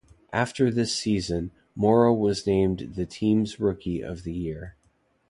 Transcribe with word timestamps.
After 0.33 0.71
this 0.71 0.97
season, 0.97 1.51
Morrow 1.75 2.11
was 2.11 2.47
named 2.47 2.93
the 2.95 3.05
team's 3.05 3.59
Rookie 3.59 4.01
of 4.01 4.23
the 4.23 4.33
Year. 4.33 4.75